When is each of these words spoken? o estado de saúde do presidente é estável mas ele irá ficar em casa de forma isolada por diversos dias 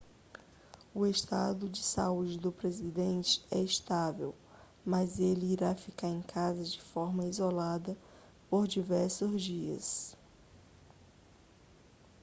o 0.95 1.05
estado 1.05 1.69
de 1.69 1.83
saúde 1.83 2.35
do 2.39 2.51
presidente 2.51 3.45
é 3.51 3.59
estável 3.59 4.33
mas 4.83 5.19
ele 5.19 5.53
irá 5.53 5.75
ficar 5.75 6.07
em 6.07 6.23
casa 6.23 6.63
de 6.63 6.81
forma 6.81 7.27
isolada 7.27 7.95
por 8.49 8.67
diversos 8.67 9.39
dias 9.43 10.17